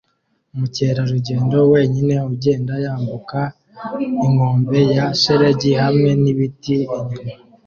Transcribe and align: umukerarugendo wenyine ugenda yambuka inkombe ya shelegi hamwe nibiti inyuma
umukerarugendo 0.53 1.55
wenyine 1.73 2.15
ugenda 2.31 2.73
yambuka 2.83 3.39
inkombe 4.25 4.79
ya 4.95 5.05
shelegi 5.21 5.71
hamwe 5.81 6.09
nibiti 6.21 6.75
inyuma 6.83 7.29